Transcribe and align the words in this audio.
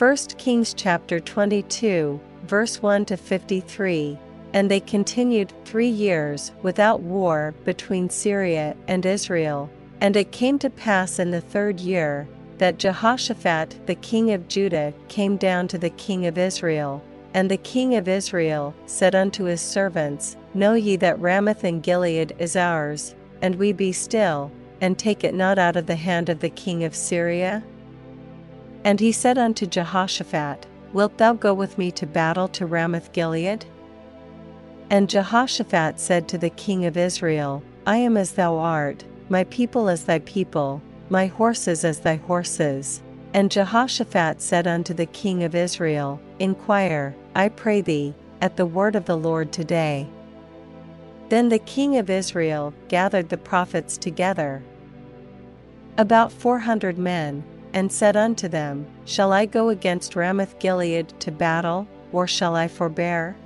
1 0.00 0.16
Kings 0.38 0.72
chapter 0.72 1.20
22, 1.20 2.18
verse 2.44 2.80
1 2.80 3.04
to 3.04 3.18
53. 3.18 4.18
And 4.54 4.70
they 4.70 4.80
continued 4.80 5.52
three 5.66 5.90
years 5.90 6.52
without 6.62 7.02
war 7.02 7.52
between 7.66 8.08
Syria 8.08 8.74
and 8.88 9.04
Israel. 9.04 9.68
And 10.00 10.16
it 10.16 10.32
came 10.32 10.58
to 10.60 10.70
pass 10.70 11.18
in 11.18 11.30
the 11.30 11.42
third 11.42 11.80
year 11.80 12.26
that 12.56 12.78
Jehoshaphat 12.78 13.86
the 13.86 13.94
king 13.94 14.32
of 14.32 14.48
Judah 14.48 14.94
came 15.08 15.36
down 15.36 15.68
to 15.68 15.76
the 15.76 15.90
king 15.90 16.24
of 16.24 16.38
Israel. 16.38 17.04
And 17.34 17.50
the 17.50 17.58
king 17.58 17.94
of 17.94 18.08
Israel 18.08 18.74
said 18.86 19.14
unto 19.14 19.44
his 19.44 19.60
servants, 19.60 20.34
Know 20.54 20.72
ye 20.72 20.96
that 20.96 21.20
Ramoth 21.20 21.62
in 21.62 21.82
Gilead 21.82 22.34
is 22.38 22.56
ours, 22.56 23.14
and 23.42 23.54
we 23.56 23.74
be 23.74 23.92
still, 23.92 24.50
and 24.80 24.98
take 24.98 25.24
it 25.24 25.34
not 25.34 25.58
out 25.58 25.76
of 25.76 25.84
the 25.84 25.96
hand 25.96 26.30
of 26.30 26.40
the 26.40 26.48
king 26.48 26.84
of 26.84 26.94
Syria? 26.94 27.62
And 28.84 29.00
he 29.00 29.12
said 29.12 29.38
unto 29.38 29.66
Jehoshaphat, 29.66 30.66
Wilt 30.92 31.18
thou 31.18 31.34
go 31.34 31.54
with 31.54 31.78
me 31.78 31.90
to 31.92 32.06
battle 32.06 32.48
to 32.48 32.66
Ramoth 32.66 33.12
Gilead? 33.12 33.64
And 34.88 35.08
Jehoshaphat 35.08 36.00
said 36.00 36.26
to 36.28 36.38
the 36.38 36.50
king 36.50 36.86
of 36.86 36.96
Israel, 36.96 37.62
I 37.86 37.98
am 37.98 38.16
as 38.16 38.32
thou 38.32 38.56
art, 38.56 39.04
my 39.28 39.44
people 39.44 39.88
as 39.88 40.04
thy 40.04 40.18
people, 40.20 40.82
my 41.08 41.26
horses 41.26 41.84
as 41.84 42.00
thy 42.00 42.16
horses. 42.16 43.02
And 43.32 43.50
Jehoshaphat 43.50 44.42
said 44.42 44.66
unto 44.66 44.92
the 44.92 45.06
king 45.06 45.44
of 45.44 45.54
Israel, 45.54 46.20
Inquire, 46.40 47.14
I 47.34 47.48
pray 47.48 47.80
thee, 47.80 48.14
at 48.40 48.56
the 48.56 48.66
word 48.66 48.96
of 48.96 49.04
the 49.04 49.16
Lord 49.16 49.52
today. 49.52 50.08
Then 51.28 51.48
the 51.48 51.60
king 51.60 51.96
of 51.98 52.10
Israel 52.10 52.74
gathered 52.88 53.28
the 53.28 53.38
prophets 53.38 53.96
together, 53.96 54.64
about 55.96 56.32
four 56.32 56.58
hundred 56.58 56.98
men, 56.98 57.44
and 57.72 57.90
said 57.90 58.16
unto 58.16 58.48
them, 58.48 58.86
Shall 59.04 59.32
I 59.32 59.46
go 59.46 59.68
against 59.68 60.16
Ramoth 60.16 60.58
Gilead 60.58 61.08
to 61.20 61.30
battle, 61.30 61.86
or 62.12 62.26
shall 62.26 62.56
I 62.56 62.68
forbear? 62.68 63.36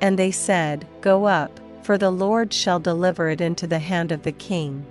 And 0.00 0.18
they 0.18 0.30
said, 0.30 0.86
Go 1.00 1.24
up, 1.24 1.60
for 1.82 1.98
the 1.98 2.10
Lord 2.10 2.52
shall 2.52 2.78
deliver 2.78 3.28
it 3.28 3.40
into 3.40 3.66
the 3.66 3.78
hand 3.78 4.12
of 4.12 4.22
the 4.22 4.32
king. 4.32 4.84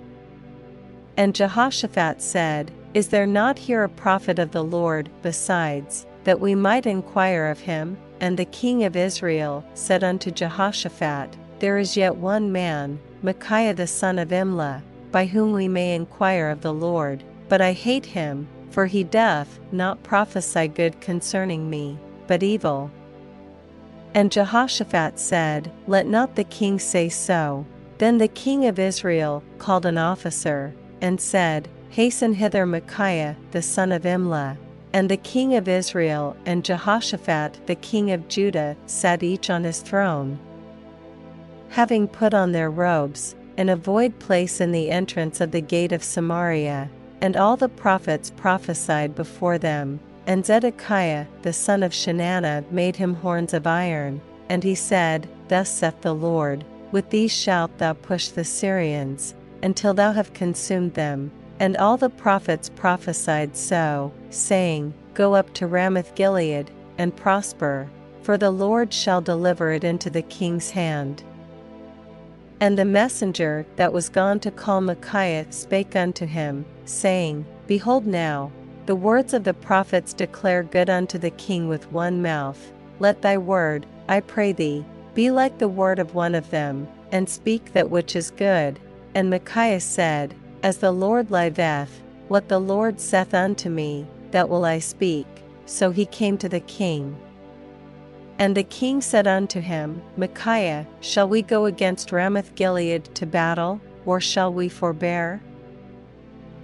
And 1.16 1.34
Jehoshaphat 1.34 2.22
said, 2.22 2.70
Is 2.94 3.08
there 3.08 3.26
not 3.26 3.58
here 3.58 3.84
a 3.84 3.88
prophet 3.88 4.38
of 4.38 4.52
the 4.52 4.64
Lord 4.64 5.10
besides, 5.22 6.06
that 6.24 6.40
we 6.40 6.54
might 6.54 6.86
inquire 6.86 7.46
of 7.46 7.60
him? 7.60 7.96
And 8.20 8.36
the 8.36 8.44
king 8.44 8.84
of 8.84 8.96
Israel 8.96 9.64
said 9.74 10.04
unto 10.04 10.30
Jehoshaphat, 10.30 11.36
There 11.58 11.78
is 11.78 11.96
yet 11.96 12.16
one 12.16 12.52
man, 12.52 13.00
Micaiah 13.22 13.74
the 13.74 13.86
son 13.86 14.18
of 14.18 14.28
Imlah, 14.28 14.82
by 15.10 15.26
whom 15.26 15.52
we 15.52 15.68
may 15.68 15.94
inquire 15.94 16.50
of 16.50 16.60
the 16.60 16.72
Lord, 16.72 17.24
but 17.50 17.60
I 17.60 17.72
hate 17.72 18.06
him, 18.06 18.46
for 18.70 18.86
he 18.86 19.02
doth 19.02 19.58
not 19.72 20.04
prophesy 20.04 20.68
good 20.68 21.00
concerning 21.00 21.68
me, 21.68 21.98
but 22.28 22.44
evil. 22.44 22.92
And 24.14 24.30
Jehoshaphat 24.30 25.18
said, 25.18 25.70
Let 25.88 26.06
not 26.06 26.36
the 26.36 26.44
king 26.44 26.78
say 26.78 27.08
so. 27.08 27.66
Then 27.98 28.18
the 28.18 28.28
king 28.28 28.66
of 28.66 28.78
Israel 28.78 29.42
called 29.58 29.84
an 29.84 29.98
officer, 29.98 30.72
and 31.00 31.20
said, 31.20 31.68
Hasten 31.90 32.34
hither 32.34 32.64
Micaiah 32.64 33.36
the 33.50 33.62
son 33.62 33.90
of 33.90 34.02
Imlah. 34.02 34.56
And 34.92 35.08
the 35.08 35.16
king 35.16 35.56
of 35.56 35.66
Israel 35.68 36.36
and 36.46 36.64
Jehoshaphat 36.64 37.66
the 37.66 37.74
king 37.74 38.12
of 38.12 38.28
Judah 38.28 38.76
sat 38.86 39.24
each 39.24 39.50
on 39.50 39.64
his 39.64 39.80
throne. 39.80 40.38
Having 41.70 42.08
put 42.08 42.32
on 42.32 42.52
their 42.52 42.70
robes, 42.70 43.34
in 43.56 43.68
a 43.68 43.76
void 43.76 44.18
place 44.20 44.60
in 44.60 44.70
the 44.70 44.90
entrance 44.90 45.40
of 45.40 45.50
the 45.50 45.60
gate 45.60 45.92
of 45.92 46.02
Samaria, 46.02 46.88
and 47.20 47.36
all 47.36 47.56
the 47.56 47.68
prophets 47.68 48.30
prophesied 48.36 49.14
before 49.14 49.58
them. 49.58 50.00
And 50.26 50.44
Zedekiah 50.44 51.26
the 51.42 51.52
son 51.52 51.82
of 51.82 51.92
Chenaanah 51.92 52.64
made 52.70 52.96
him 52.96 53.14
horns 53.14 53.54
of 53.54 53.66
iron, 53.66 54.20
and 54.48 54.62
he 54.62 54.74
said, 54.74 55.28
Thus 55.48 55.68
saith 55.68 56.00
the 56.02 56.14
Lord, 56.14 56.64
With 56.92 57.10
these 57.10 57.32
shalt 57.32 57.78
thou 57.78 57.94
push 57.94 58.28
the 58.28 58.44
Syrians, 58.44 59.34
until 59.62 59.94
thou 59.94 60.12
have 60.12 60.32
consumed 60.32 60.94
them. 60.94 61.30
And 61.58 61.76
all 61.76 61.96
the 61.96 62.10
prophets 62.10 62.70
prophesied 62.70 63.56
so, 63.56 64.12
saying, 64.30 64.94
Go 65.14 65.34
up 65.34 65.52
to 65.54 65.66
Ramoth 65.66 66.14
Gilead, 66.14 66.70
and 66.96 67.14
prosper, 67.14 67.88
for 68.22 68.38
the 68.38 68.50
Lord 68.50 68.92
shall 68.92 69.20
deliver 69.20 69.72
it 69.72 69.84
into 69.84 70.10
the 70.10 70.22
king's 70.22 70.70
hand. 70.70 71.22
And 72.60 72.78
the 72.78 72.84
messenger 72.84 73.64
that 73.76 73.92
was 73.92 74.10
gone 74.10 74.38
to 74.40 74.50
call 74.50 74.82
Micaiah 74.82 75.50
spake 75.50 75.96
unto 75.96 76.26
him, 76.26 76.66
saying, 76.84 77.46
Behold 77.66 78.06
now, 78.06 78.52
the 78.84 78.94
words 78.94 79.32
of 79.32 79.44
the 79.44 79.54
prophets 79.54 80.12
declare 80.12 80.62
good 80.62 80.90
unto 80.90 81.16
the 81.16 81.30
king 81.30 81.68
with 81.68 81.90
one 81.90 82.20
mouth. 82.20 82.70
Let 82.98 83.22
thy 83.22 83.38
word, 83.38 83.86
I 84.08 84.20
pray 84.20 84.52
thee, 84.52 84.84
be 85.14 85.30
like 85.30 85.56
the 85.56 85.68
word 85.68 85.98
of 85.98 86.14
one 86.14 86.34
of 86.34 86.50
them, 86.50 86.86
and 87.12 87.28
speak 87.28 87.72
that 87.72 87.88
which 87.88 88.14
is 88.14 88.30
good. 88.30 88.78
And 89.14 89.30
Micaiah 89.30 89.80
said, 89.80 90.34
As 90.62 90.78
the 90.78 90.92
Lord 90.92 91.30
liveth, 91.30 92.02
what 92.28 92.48
the 92.48 92.60
Lord 92.60 93.00
saith 93.00 93.32
unto 93.32 93.70
me, 93.70 94.06
that 94.32 94.48
will 94.48 94.64
I 94.66 94.80
speak. 94.80 95.26
So 95.64 95.90
he 95.90 96.04
came 96.04 96.36
to 96.38 96.48
the 96.48 96.60
king. 96.60 97.16
And 98.40 98.56
the 98.56 98.62
king 98.62 99.02
said 99.02 99.26
unto 99.26 99.60
him, 99.60 100.00
Micaiah, 100.16 100.86
shall 101.02 101.28
we 101.28 101.42
go 101.42 101.66
against 101.66 102.10
Ramoth 102.10 102.54
Gilead 102.54 103.04
to 103.14 103.26
battle, 103.26 103.82
or 104.06 104.18
shall 104.18 104.50
we 104.50 104.66
forbear? 104.70 105.42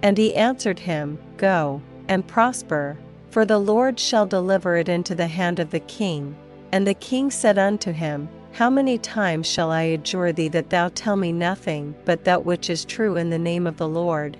And 0.01 0.17
he 0.17 0.33
answered 0.33 0.79
him, 0.79 1.19
Go, 1.37 1.83
and 2.07 2.27
prosper, 2.27 2.97
for 3.29 3.45
the 3.45 3.59
Lord 3.59 3.99
shall 3.99 4.25
deliver 4.25 4.75
it 4.75 4.89
into 4.89 5.13
the 5.13 5.27
hand 5.27 5.59
of 5.59 5.69
the 5.69 5.79
king. 5.79 6.35
And 6.71 6.87
the 6.87 6.95
king 6.95 7.29
said 7.29 7.59
unto 7.59 7.91
him, 7.91 8.27
How 8.53 8.71
many 8.71 8.97
times 8.97 9.45
shall 9.45 9.71
I 9.71 9.83
adjure 9.83 10.31
thee 10.31 10.47
that 10.49 10.71
thou 10.71 10.89
tell 10.89 11.15
me 11.15 11.31
nothing 11.31 11.93
but 12.05 12.23
that 12.23 12.43
which 12.43 12.71
is 12.71 12.85
true 12.85 13.17
in 13.17 13.29
the 13.29 13.37
name 13.37 13.67
of 13.67 13.77
the 13.77 13.87
Lord? 13.87 14.35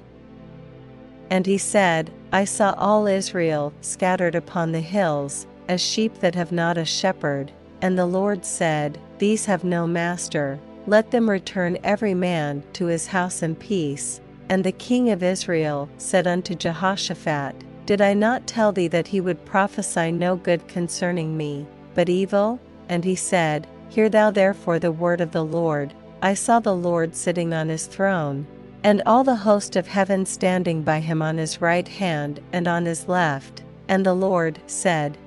And 1.29 1.45
he 1.45 1.57
said, 1.57 2.11
I 2.31 2.45
saw 2.45 2.73
all 2.77 3.07
Israel 3.07 3.73
scattered 3.81 4.35
upon 4.35 4.71
the 4.71 4.81
hills, 4.81 5.46
as 5.67 5.81
sheep 5.81 6.19
that 6.19 6.35
have 6.35 6.51
not 6.51 6.77
a 6.77 6.85
shepherd. 6.85 7.51
And 7.81 7.97
the 7.97 8.05
Lord 8.05 8.45
said, 8.45 8.97
These 9.19 9.45
have 9.45 9.63
no 9.63 9.85
master, 9.85 10.59
let 10.87 11.11
them 11.11 11.29
return 11.29 11.77
every 11.83 12.13
man 12.13 12.63
to 12.73 12.85
his 12.85 13.07
house 13.07 13.43
in 13.43 13.55
peace. 13.55 14.21
And 14.49 14.63
the 14.63 14.71
king 14.71 15.09
of 15.09 15.21
Israel 15.21 15.89
said 15.97 16.25
unto 16.25 16.55
Jehoshaphat, 16.55 17.55
Did 17.85 18.01
I 18.01 18.13
not 18.13 18.47
tell 18.47 18.71
thee 18.71 18.87
that 18.87 19.07
he 19.07 19.19
would 19.19 19.45
prophesy 19.45 20.11
no 20.11 20.37
good 20.37 20.67
concerning 20.67 21.35
me, 21.35 21.67
but 21.93 22.09
evil? 22.09 22.59
And 22.89 23.03
he 23.03 23.15
said, 23.15 23.67
Hear 23.89 24.09
thou 24.09 24.31
therefore 24.31 24.79
the 24.79 24.91
word 24.91 25.21
of 25.21 25.31
the 25.31 25.43
Lord. 25.43 25.93
I 26.21 26.33
saw 26.33 26.59
the 26.59 26.75
Lord 26.75 27.15
sitting 27.15 27.53
on 27.53 27.69
his 27.69 27.85
throne, 27.85 28.47
and 28.83 29.03
all 29.05 29.23
the 29.23 29.35
host 29.35 29.75
of 29.75 29.87
heaven 29.87 30.25
standing 30.25 30.81
by 30.81 30.99
him 30.99 31.21
on 31.21 31.37
his 31.37 31.61
right 31.61 31.87
hand 31.87 32.39
and 32.53 32.67
on 32.67 32.85
his 32.85 33.07
left. 33.07 33.63
And 33.89 34.05
the 34.05 34.13
Lord 34.13 34.59
said, 34.67 35.17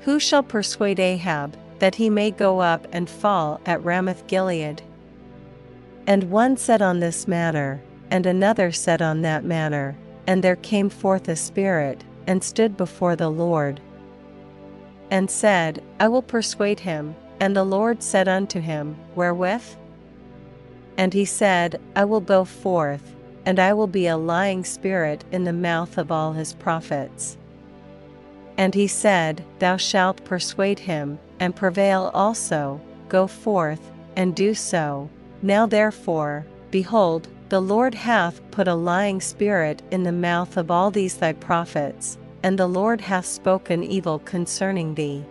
who 0.00 0.18
shall 0.18 0.42
persuade 0.42 0.98
Ahab, 0.98 1.56
that 1.78 1.94
he 1.94 2.10
may 2.10 2.30
go 2.30 2.60
up 2.60 2.86
and 2.92 3.08
fall 3.08 3.60
at 3.66 3.84
Ramoth 3.84 4.26
Gilead? 4.26 4.82
And 6.06 6.24
one 6.24 6.56
said 6.56 6.82
on 6.82 7.00
this 7.00 7.28
matter, 7.28 7.80
and 8.10 8.26
another 8.26 8.72
said 8.72 9.00
on 9.00 9.22
that 9.22 9.44
manner, 9.44 9.96
and 10.26 10.42
there 10.42 10.56
came 10.56 10.90
forth 10.90 11.28
a 11.28 11.36
spirit, 11.36 12.04
and 12.26 12.42
stood 12.42 12.76
before 12.76 13.16
the 13.16 13.30
Lord, 13.30 13.80
and 15.10 15.30
said, 15.30 15.82
I 15.98 16.08
will 16.08 16.22
persuade 16.22 16.80
him. 16.80 17.16
And 17.40 17.56
the 17.56 17.64
Lord 17.64 18.02
said 18.02 18.28
unto 18.28 18.60
him, 18.60 18.96
Wherewith? 19.14 19.64
And 20.98 21.14
he 21.14 21.24
said, 21.24 21.80
I 21.96 22.04
will 22.04 22.20
go 22.20 22.44
forth, 22.44 23.16
and 23.46 23.58
I 23.58 23.72
will 23.72 23.86
be 23.86 24.06
a 24.06 24.18
lying 24.18 24.62
spirit 24.62 25.24
in 25.32 25.44
the 25.44 25.52
mouth 25.52 25.96
of 25.96 26.12
all 26.12 26.34
his 26.34 26.52
prophets. 26.52 27.38
And 28.60 28.74
he 28.74 28.88
said, 28.88 29.42
Thou 29.58 29.78
shalt 29.78 30.22
persuade 30.22 30.80
him, 30.80 31.18
and 31.40 31.56
prevail 31.56 32.10
also, 32.12 32.78
go 33.08 33.26
forth, 33.26 33.90
and 34.16 34.36
do 34.36 34.52
so. 34.52 35.08
Now 35.40 35.64
therefore, 35.64 36.44
behold, 36.70 37.28
the 37.48 37.62
Lord 37.62 37.94
hath 37.94 38.38
put 38.50 38.68
a 38.68 38.74
lying 38.74 39.22
spirit 39.22 39.80
in 39.90 40.02
the 40.02 40.12
mouth 40.12 40.58
of 40.58 40.70
all 40.70 40.90
these 40.90 41.16
thy 41.16 41.32
prophets, 41.32 42.18
and 42.42 42.58
the 42.58 42.66
Lord 42.66 43.00
hath 43.00 43.24
spoken 43.24 43.82
evil 43.82 44.18
concerning 44.18 44.94
thee. 44.94 45.24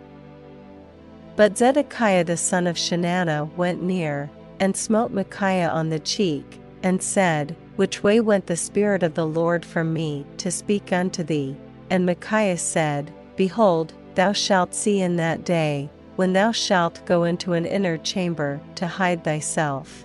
But 1.36 1.56
Zedekiah 1.56 2.24
the 2.24 2.36
son 2.36 2.66
of 2.66 2.74
Chenaanah 2.74 3.48
went 3.56 3.80
near, 3.80 4.28
and 4.58 4.76
smote 4.76 5.12
Micaiah 5.12 5.68
on 5.68 5.88
the 5.88 6.00
cheek, 6.00 6.58
and 6.82 7.00
said, 7.00 7.54
Which 7.76 8.02
way 8.02 8.18
went 8.18 8.48
the 8.48 8.56
Spirit 8.56 9.04
of 9.04 9.14
the 9.14 9.26
Lord 9.26 9.64
from 9.64 9.92
me 9.92 10.26
to 10.38 10.50
speak 10.50 10.92
unto 10.92 11.22
thee? 11.22 11.56
And 11.90 12.04
Micaiah 12.04 12.58
said, 12.58 13.12
Behold, 13.40 13.94
thou 14.16 14.32
shalt 14.34 14.74
see 14.74 15.00
in 15.00 15.16
that 15.16 15.46
day, 15.46 15.88
when 16.16 16.34
thou 16.34 16.52
shalt 16.52 17.02
go 17.06 17.24
into 17.24 17.54
an 17.54 17.64
inner 17.64 17.96
chamber 17.96 18.60
to 18.74 18.86
hide 18.86 19.24
thyself. 19.24 20.04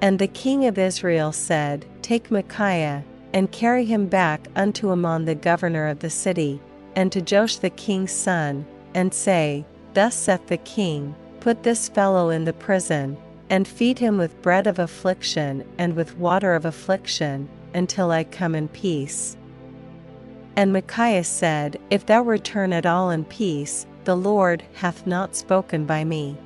And 0.00 0.18
the 0.18 0.26
king 0.26 0.64
of 0.64 0.78
Israel 0.78 1.30
said, 1.30 1.84
Take 2.00 2.30
Micaiah, 2.30 3.04
and 3.34 3.52
carry 3.52 3.84
him 3.84 4.06
back 4.06 4.48
unto 4.56 4.88
Amon 4.88 5.26
the 5.26 5.34
governor 5.34 5.88
of 5.88 5.98
the 5.98 6.08
city, 6.08 6.58
and 6.94 7.12
to 7.12 7.20
Joash 7.20 7.56
the 7.56 7.68
king's 7.68 8.12
son, 8.12 8.64
and 8.94 9.12
say, 9.12 9.66
Thus 9.92 10.14
saith 10.14 10.46
the 10.46 10.56
king, 10.56 11.14
Put 11.40 11.64
this 11.64 11.90
fellow 11.90 12.30
in 12.30 12.46
the 12.46 12.54
prison, 12.54 13.18
and 13.50 13.68
feed 13.68 13.98
him 13.98 14.16
with 14.16 14.40
bread 14.40 14.66
of 14.66 14.78
affliction 14.78 15.66
and 15.76 15.94
with 15.94 16.16
water 16.16 16.54
of 16.54 16.64
affliction, 16.64 17.50
until 17.74 18.10
I 18.10 18.24
come 18.24 18.54
in 18.54 18.68
peace. 18.68 19.36
And 20.56 20.72
Micaiah 20.72 21.24
said, 21.24 21.78
If 21.90 22.06
thou 22.06 22.22
return 22.22 22.72
at 22.72 22.86
all 22.86 23.10
in 23.10 23.24
peace, 23.24 23.86
the 24.04 24.16
Lord 24.16 24.64
hath 24.74 25.06
not 25.06 25.36
spoken 25.36 25.84
by 25.84 26.02
me. 26.04 26.38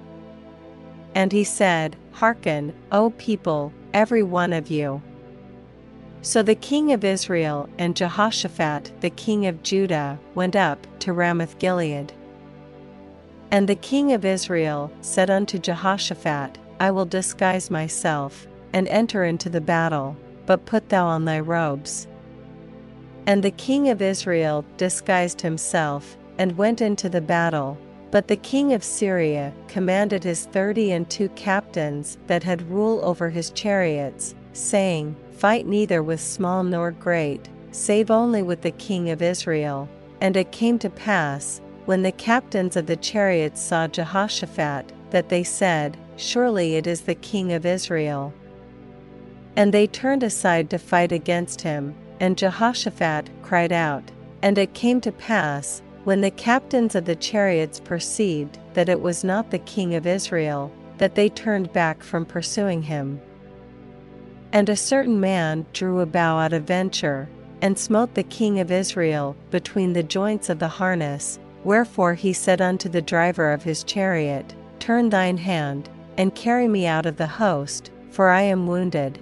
And 1.15 1.33
he 1.33 1.45
said, 1.45 1.97
Hearken, 2.13 2.75
O 2.91 3.11
people, 3.11 3.73
every 3.95 4.23
one 4.23 4.53
of 4.53 4.69
you. 4.69 5.01
So 6.23 6.43
the 6.43 6.55
king 6.55 6.93
of 6.93 7.05
Israel 7.05 7.69
and 7.79 7.97
Jehoshaphat 7.97 8.93
the 9.01 9.11
king 9.11 9.47
of 9.47 9.63
Judah 9.63 10.19
went 10.35 10.55
up 10.55 10.87
to 11.01 11.13
Ramoth 11.13 11.59
Gilead. 11.59 12.13
And 13.51 13.69
the 13.69 13.75
king 13.75 14.13
of 14.13 14.25
Israel 14.25 14.93
said 15.01 15.31
unto 15.31 15.59
Jehoshaphat, 15.59 16.59
I 16.79 16.91
will 16.91 17.07
disguise 17.07 17.71
myself, 17.71 18.47
and 18.73 18.87
enter 18.89 19.25
into 19.25 19.49
the 19.49 19.61
battle, 19.61 20.17
but 20.47 20.67
put 20.67 20.89
thou 20.89 21.07
on 21.07 21.25
thy 21.25 21.41
robes. 21.41 22.07
And 23.31 23.45
the 23.45 23.53
king 23.53 23.91
of 23.91 24.03
Israel 24.03 24.65
disguised 24.77 25.41
himself, 25.41 26.17
and 26.39 26.59
went 26.59 26.81
into 26.81 27.09
the 27.09 27.21
battle. 27.21 27.79
But 28.11 28.27
the 28.27 28.35
king 28.35 28.73
of 28.73 28.83
Syria 28.83 29.53
commanded 29.69 30.25
his 30.25 30.47
thirty 30.47 30.91
and 30.91 31.09
two 31.09 31.29
captains 31.37 32.19
that 32.27 32.43
had 32.43 32.69
rule 32.69 32.99
over 33.05 33.31
his 33.31 33.51
chariots, 33.51 34.35
saying, 34.53 35.15
Fight 35.31 35.65
neither 35.69 36.03
with 36.03 36.21
small 36.21 36.65
nor 36.65 36.91
great, 36.91 37.49
save 37.71 38.11
only 38.11 38.43
with 38.43 38.63
the 38.63 38.73
king 38.73 39.11
of 39.11 39.23
Israel. 39.23 39.89
And 40.21 40.37
it 40.37 40.51
came 40.51 40.77
to 40.81 40.91
pass, 40.91 41.61
when 41.85 42.03
the 42.03 42.11
captains 42.11 42.75
of 42.75 42.87
the 42.87 42.97
chariots 42.97 43.61
saw 43.61 43.87
Jehoshaphat, 43.87 44.93
that 45.11 45.29
they 45.29 45.45
said, 45.45 45.97
Surely 46.17 46.75
it 46.75 46.89
is 46.89 47.03
the 47.03 47.15
king 47.15 47.53
of 47.53 47.65
Israel. 47.65 48.35
And 49.55 49.73
they 49.73 49.87
turned 49.87 50.25
aside 50.25 50.69
to 50.71 50.79
fight 50.79 51.13
against 51.13 51.61
him, 51.61 51.95
and 52.21 52.37
Jehoshaphat 52.37 53.31
cried 53.43 53.73
out. 53.73 54.05
And 54.43 54.57
it 54.57 54.75
came 54.75 55.01
to 55.03 55.13
pass, 55.13 55.83
when 56.05 56.21
the 56.21 56.31
captains 56.31 56.95
of 56.95 57.05
the 57.05 57.17
chariots 57.17 57.81
perceived 57.81 58.59
that 58.75 58.89
it 58.89 59.01
was 59.01 59.25
not 59.25 59.51
the 59.51 59.59
king 59.59 59.95
of 59.95 60.07
Israel, 60.07 60.73
that 60.99 61.15
they 61.15 61.29
turned 61.29 61.73
back 61.73 62.03
from 62.03 62.25
pursuing 62.25 62.83
him. 62.83 63.21
And 64.53 64.69
a 64.69 64.77
certain 64.77 65.21
man 65.21 65.67
drew 65.73 66.01
a 66.01 66.07
bow 66.07 66.39
out 66.39 66.53
of 66.53 66.65
venture, 66.65 67.29
and 67.63 67.79
smote 67.79 68.15
the 68.15 68.23
king 68.23 68.59
of 68.61 68.71
Israel 68.71 69.37
between 69.51 69.93
the 69.93 70.03
joints 70.03 70.49
of 70.49 70.59
the 70.59 70.69
harness. 70.69 71.39
Wherefore 71.65 72.15
he 72.15 72.33
said 72.33 72.61
unto 72.61 72.89
the 72.89 73.03
driver 73.03 73.53
of 73.53 73.63
his 73.63 73.85
chariot, 73.85 74.55
Turn 74.79 75.11
thine 75.11 75.37
hand, 75.37 75.91
and 76.17 76.35
carry 76.35 76.69
me 76.69 76.87
out 76.87 77.05
of 77.05 77.19
the 77.19 77.27
host, 77.27 77.91
for 78.11 78.31
I 78.31 78.43
am 78.43 78.67
wounded. 78.67 79.19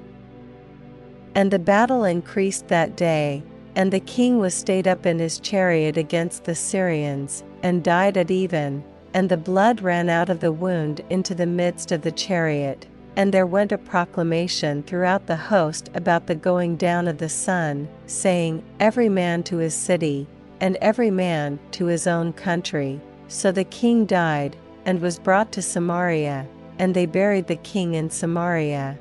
And 1.39 1.53
the 1.53 1.61
battle 1.61 2.03
increased 2.03 2.67
that 2.67 2.97
day, 2.97 3.45
and 3.77 3.93
the 3.93 4.01
king 4.01 4.41
was 4.41 4.55
stayed 4.55 4.89
up 4.89 5.07
in 5.07 5.21
his 5.21 5.39
chariot 5.39 5.97
against 5.97 6.43
the 6.43 6.55
Syrians, 6.57 7.45
and 7.63 7.85
died 7.85 8.17
at 8.17 8.33
even, 8.33 8.83
and 9.15 9.29
the 9.29 9.37
blood 9.37 9.81
ran 9.81 10.09
out 10.09 10.31
of 10.31 10.41
the 10.41 10.51
wound 10.51 11.01
into 11.11 11.37
the 11.37 11.47
midst 11.47 11.93
of 11.93 12.03
the 12.03 12.11
chariot. 12.11 12.89
And 13.15 13.33
there 13.33 13.47
went 13.47 13.71
a 13.71 13.79
proclamation 13.79 14.83
throughout 14.83 15.29
the 15.29 15.37
host 15.37 15.91
about 15.95 16.27
the 16.27 16.35
going 16.35 16.75
down 16.75 17.07
of 17.07 17.19
the 17.19 17.29
sun, 17.29 17.87
saying, 18.07 18.65
Every 18.81 19.09
man 19.09 19.45
to 19.45 19.59
his 19.59 19.75
city, 19.75 20.27
and 20.59 20.75
every 20.81 21.13
man 21.13 21.61
to 21.71 21.87
his 21.87 22.09
own 22.09 22.33
country. 22.33 23.01
So 23.29 23.53
the 23.53 23.63
king 23.63 24.07
died, 24.07 24.57
and 24.85 25.01
was 25.01 25.21
brought 25.21 25.53
to 25.53 25.63
Samaria, 25.63 26.49
and 26.81 26.97
they 26.97 27.07
buried 27.07 27.47
the 27.47 27.55
king 27.55 27.95
in 27.95 28.11
Samaria. 28.11 28.99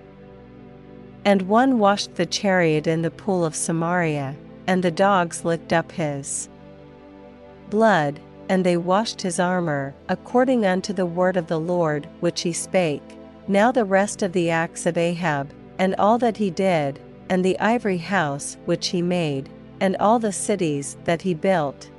And 1.28 1.42
one 1.42 1.78
washed 1.78 2.16
the 2.16 2.26
chariot 2.26 2.88
in 2.88 3.02
the 3.02 3.12
pool 3.12 3.44
of 3.44 3.54
Samaria, 3.54 4.34
and 4.66 4.82
the 4.82 4.92
dogs 4.92 5.44
licked 5.44 5.74
up 5.74 5.92
his 5.92 6.48
blood, 7.70 8.22
and 8.48 8.66
they 8.66 8.78
washed 8.78 9.24
his 9.24 9.38
armor, 9.38 9.94
according 10.08 10.66
unto 10.66 10.94
the 10.94 11.06
word 11.06 11.36
of 11.36 11.48
the 11.48 11.60
Lord 11.60 12.08
which 12.22 12.44
he 12.44 12.54
spake. 12.54 13.04
Now 13.46 13.74
the 13.74 13.84
rest 13.84 14.22
of 14.22 14.32
the 14.32 14.50
acts 14.50 14.86
of 14.86 14.98
Ahab, 14.98 15.54
and 15.78 15.96
all 15.96 16.18
that 16.20 16.38
he 16.38 16.50
did, 16.50 16.98
and 17.28 17.44
the 17.44 17.60
ivory 17.60 17.98
house 17.98 18.56
which 18.64 18.88
he 18.88 19.02
made, 19.02 19.50
and 19.82 19.98
all 19.98 20.20
the 20.20 20.32
cities 20.32 20.96
that 21.04 21.24
he 21.24 21.34
built. 21.34 21.90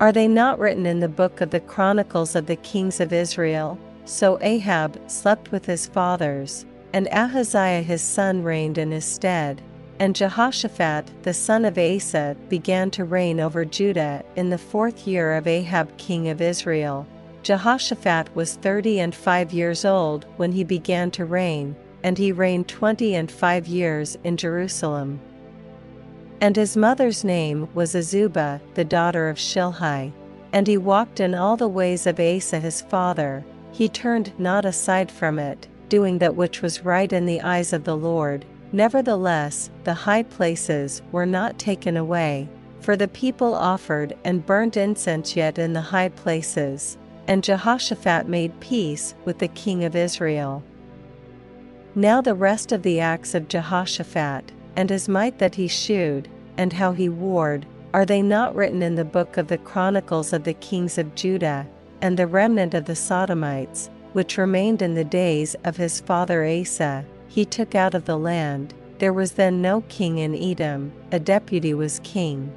Are 0.00 0.12
they 0.12 0.28
not 0.28 0.58
written 0.58 0.86
in 0.86 1.00
the 1.00 1.08
book 1.08 1.42
of 1.42 1.50
the 1.50 1.60
Chronicles 1.60 2.34
of 2.34 2.46
the 2.46 2.56
Kings 2.56 3.00
of 3.00 3.12
Israel? 3.12 3.78
So 4.06 4.38
Ahab 4.40 4.98
slept 5.10 5.52
with 5.52 5.66
his 5.66 5.86
fathers, 5.86 6.64
and 6.92 7.08
Ahaziah 7.08 7.82
his 7.82 8.02
son 8.02 8.42
reigned 8.42 8.78
in 8.78 8.90
his 8.90 9.04
stead. 9.04 9.62
And 10.00 10.14
Jehoshaphat 10.14 11.10
the 11.22 11.34
son 11.34 11.64
of 11.64 11.76
Asa 11.76 12.36
began 12.48 12.90
to 12.92 13.04
reign 13.04 13.40
over 13.40 13.64
Judah 13.64 14.24
in 14.36 14.48
the 14.48 14.58
fourth 14.58 15.06
year 15.06 15.34
of 15.34 15.46
Ahab 15.46 15.96
king 15.98 16.28
of 16.28 16.40
Israel. 16.40 17.06
Jehoshaphat 17.42 18.34
was 18.34 18.56
thirty 18.56 19.00
and 19.00 19.14
five 19.14 19.52
years 19.52 19.84
old 19.84 20.26
when 20.36 20.52
he 20.52 20.64
began 20.64 21.10
to 21.12 21.24
reign, 21.24 21.74
and 22.02 22.16
he 22.16 22.30
reigned 22.30 22.68
twenty 22.68 23.14
and 23.14 23.30
five 23.30 23.66
years 23.66 24.16
in 24.22 24.36
Jerusalem. 24.36 25.20
And 26.40 26.54
his 26.54 26.76
mother's 26.76 27.24
name 27.24 27.68
was 27.74 27.94
Azubah, 27.94 28.60
the 28.74 28.84
daughter 28.84 29.28
of 29.28 29.38
Shilhi. 29.38 30.12
And 30.52 30.66
he 30.66 30.78
walked 30.78 31.20
in 31.20 31.34
all 31.34 31.56
the 31.56 31.68
ways 31.68 32.06
of 32.06 32.20
Asa 32.20 32.60
his 32.60 32.82
father, 32.82 33.44
he 33.72 33.88
turned 33.88 34.32
not 34.38 34.64
aside 34.64 35.10
from 35.10 35.38
it, 35.38 35.68
doing 35.88 36.18
that 36.18 36.36
which 36.36 36.62
was 36.62 36.84
right 36.84 37.12
in 37.12 37.26
the 37.26 37.40
eyes 37.40 37.72
of 37.72 37.84
the 37.84 37.96
Lord, 37.96 38.44
Nevertheless, 38.72 39.70
the 39.84 39.94
high 39.94 40.22
places 40.22 41.00
were 41.10 41.24
not 41.24 41.58
taken 41.58 41.96
away, 41.96 42.48
for 42.80 42.96
the 42.96 43.08
people 43.08 43.54
offered 43.54 44.14
and 44.24 44.44
burnt 44.44 44.76
incense 44.76 45.34
yet 45.34 45.58
in 45.58 45.72
the 45.72 45.80
high 45.80 46.10
places, 46.10 46.98
and 47.26 47.42
Jehoshaphat 47.42 48.28
made 48.28 48.60
peace 48.60 49.14
with 49.24 49.38
the 49.38 49.48
king 49.48 49.84
of 49.84 49.96
Israel. 49.96 50.62
Now 51.94 52.20
the 52.20 52.34
rest 52.34 52.72
of 52.72 52.82
the 52.82 53.00
acts 53.00 53.34
of 53.34 53.48
Jehoshaphat, 53.48 54.52
and 54.76 54.90
his 54.90 55.08
might 55.08 55.38
that 55.38 55.54
he 55.54 55.66
shewed, 55.66 56.28
and 56.58 56.74
how 56.74 56.92
he 56.92 57.08
warred, 57.08 57.64
are 57.94 58.04
they 58.04 58.20
not 58.20 58.54
written 58.54 58.82
in 58.82 58.96
the 58.96 59.04
book 59.04 59.38
of 59.38 59.48
the 59.48 59.58
Chronicles 59.58 60.34
of 60.34 60.44
the 60.44 60.54
kings 60.54 60.98
of 60.98 61.14
Judah, 61.14 61.66
and 62.02 62.18
the 62.18 62.26
remnant 62.26 62.74
of 62.74 62.84
the 62.84 62.94
Sodomites, 62.94 63.88
which 64.12 64.38
remained 64.38 64.82
in 64.82 64.94
the 64.94 65.04
days 65.04 65.54
of 65.64 65.76
his 65.76 66.00
father 66.00 66.44
Asa? 66.44 67.04
he 67.28 67.44
took 67.44 67.74
out 67.74 67.94
of 67.94 68.04
the 68.06 68.18
land. 68.18 68.74
There 68.98 69.12
was 69.12 69.32
then 69.32 69.62
no 69.62 69.82
king 69.88 70.18
in 70.18 70.34
Edom, 70.34 70.92
a 71.12 71.20
deputy 71.20 71.74
was 71.74 72.00
king. 72.02 72.52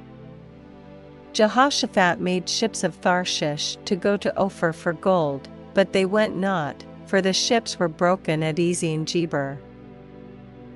Jehoshaphat 1.32 2.20
made 2.20 2.48
ships 2.48 2.82
of 2.82 3.00
Tharshish 3.00 3.76
to 3.84 3.96
go 3.96 4.16
to 4.16 4.36
Ophir 4.36 4.72
for 4.72 4.92
gold, 4.92 5.48
but 5.72 5.92
they 5.92 6.04
went 6.04 6.36
not, 6.36 6.84
for 7.06 7.22
the 7.22 7.32
ships 7.32 7.78
were 7.78 7.88
broken 7.88 8.42
at 8.42 8.56
Ezion-Geber. 8.56 9.58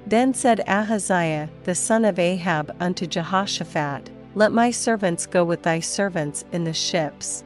Then 0.06 0.33
said 0.35 0.62
Ahaziah 0.68 1.50
the 1.64 1.75
son 1.75 2.04
of 2.04 2.18
Ahab 2.18 2.75
unto 2.78 3.06
Jehoshaphat, 3.06 4.09
Let 4.35 4.52
my 4.52 4.71
servants 4.71 5.26
go 5.26 5.45
with 5.45 5.62
thy 5.62 5.80
servants 5.80 6.45
in 6.52 6.64
the 6.64 6.73
ships. 6.73 7.42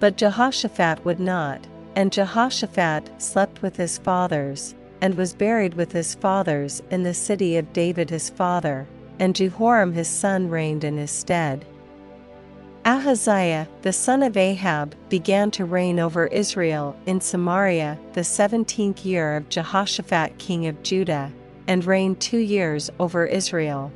But 0.00 0.16
Jehoshaphat 0.16 1.04
would 1.04 1.20
not, 1.20 1.66
and 1.96 2.12
Jehoshaphat 2.12 3.10
slept 3.22 3.62
with 3.62 3.76
his 3.76 3.98
fathers, 3.98 4.74
and 5.00 5.14
was 5.14 5.34
buried 5.34 5.74
with 5.74 5.92
his 5.92 6.14
fathers 6.14 6.82
in 6.90 7.02
the 7.02 7.14
city 7.14 7.56
of 7.56 7.72
David 7.72 8.10
his 8.10 8.30
father, 8.30 8.86
and 9.18 9.34
Jehoram 9.34 9.92
his 9.92 10.08
son 10.08 10.48
reigned 10.48 10.84
in 10.84 10.96
his 10.96 11.10
stead. 11.10 11.64
Ahaziah, 12.86 13.66
the 13.82 13.92
son 13.92 14.22
of 14.22 14.36
Ahab, 14.36 14.94
began 15.08 15.50
to 15.52 15.64
reign 15.64 15.98
over 15.98 16.26
Israel 16.26 16.94
in 17.06 17.20
Samaria 17.20 17.98
the 18.12 18.24
seventeenth 18.24 19.06
year 19.06 19.36
of 19.36 19.48
Jehoshaphat 19.48 20.36
king 20.38 20.66
of 20.66 20.82
Judah, 20.82 21.32
and 21.66 21.84
reigned 21.84 22.20
two 22.20 22.38
years 22.38 22.90
over 23.00 23.24
Israel. 23.24 23.90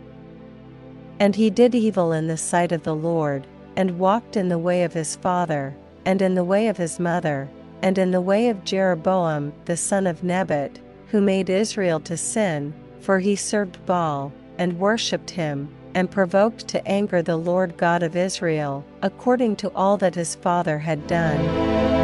And 1.21 1.37
he 1.37 1.51
did 1.51 1.75
evil 1.75 2.13
in 2.13 2.29
the 2.29 2.37
sight 2.37 2.73
of 2.73 2.83
the 2.85 2.95
Lord, 2.95 3.47
and 3.77 3.99
walked 3.99 4.37
in 4.37 4.49
the 4.49 4.59
way 4.59 4.85
of 4.85 4.95
his 4.95 5.17
father, 5.17 5.77
and 6.07 6.23
in 6.23 6.35
the 6.35 6.45
way 6.45 6.69
of 6.69 6.79
his 6.79 6.99
mother, 6.99 7.49
and 7.83 7.99
in 7.99 8.11
the 8.11 8.21
way 8.21 8.49
of 8.49 8.65
Jeroboam 8.65 9.53
the 9.65 9.77
son 9.77 10.07
of 10.07 10.23
Nebat, 10.23 10.79
who 11.09 11.21
made 11.21 11.51
Israel 11.51 12.01
to 12.01 12.17
sin, 12.17 12.75
for 13.01 13.19
he 13.19 13.37
served 13.37 13.85
Baal, 13.87 14.33
and 14.59 14.79
worshipped 14.79 15.31
him, 15.31 15.69
and 15.95 16.11
provoked 16.11 16.69
to 16.69 16.87
anger 16.87 17.23
the 17.23 17.37
Lord 17.37 17.77
God 17.77 18.03
of 18.03 18.17
Israel, 18.17 18.85
according 19.03 19.57
to 19.57 19.73
all 19.75 19.97
that 19.99 20.15
his 20.15 20.35
father 20.35 20.79
had 20.79 21.07
done. 21.07 21.98